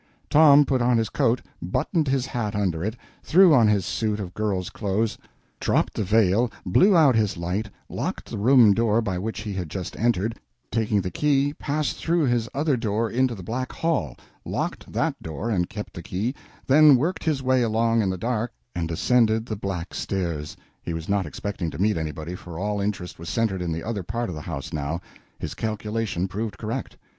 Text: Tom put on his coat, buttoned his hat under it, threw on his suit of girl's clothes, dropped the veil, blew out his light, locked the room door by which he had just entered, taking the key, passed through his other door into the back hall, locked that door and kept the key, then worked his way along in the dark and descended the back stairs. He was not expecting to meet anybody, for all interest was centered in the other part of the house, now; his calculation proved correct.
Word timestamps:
Tom 0.31 0.65
put 0.65 0.81
on 0.81 0.97
his 0.97 1.09
coat, 1.11 1.43
buttoned 1.61 2.07
his 2.07 2.25
hat 2.25 2.55
under 2.55 2.83
it, 2.83 2.95
threw 3.21 3.53
on 3.53 3.67
his 3.67 3.85
suit 3.85 4.19
of 4.19 4.33
girl's 4.33 4.71
clothes, 4.71 5.15
dropped 5.59 5.93
the 5.93 6.03
veil, 6.03 6.51
blew 6.65 6.97
out 6.97 7.13
his 7.15 7.37
light, 7.37 7.69
locked 7.87 8.31
the 8.31 8.39
room 8.39 8.73
door 8.73 8.99
by 8.99 9.19
which 9.19 9.41
he 9.41 9.53
had 9.53 9.69
just 9.69 9.95
entered, 9.99 10.39
taking 10.71 11.01
the 11.01 11.11
key, 11.11 11.53
passed 11.53 11.97
through 11.97 12.23
his 12.25 12.49
other 12.51 12.75
door 12.75 13.11
into 13.11 13.35
the 13.35 13.43
back 13.43 13.71
hall, 13.73 14.17
locked 14.43 14.91
that 14.91 15.21
door 15.21 15.51
and 15.51 15.69
kept 15.69 15.93
the 15.93 16.01
key, 16.01 16.33
then 16.65 16.95
worked 16.95 17.23
his 17.23 17.43
way 17.43 17.61
along 17.61 18.01
in 18.01 18.09
the 18.09 18.17
dark 18.17 18.51
and 18.73 18.87
descended 18.87 19.45
the 19.45 19.55
back 19.55 19.93
stairs. 19.93 20.57
He 20.81 20.93
was 20.95 21.07
not 21.09 21.27
expecting 21.27 21.69
to 21.69 21.79
meet 21.79 21.95
anybody, 21.95 22.33
for 22.33 22.57
all 22.57 22.81
interest 22.81 23.19
was 23.19 23.29
centered 23.29 23.61
in 23.61 23.71
the 23.71 23.83
other 23.83 24.01
part 24.01 24.29
of 24.29 24.33
the 24.33 24.41
house, 24.41 24.73
now; 24.73 24.99
his 25.37 25.53
calculation 25.53 26.27
proved 26.27 26.57
correct. 26.57 26.97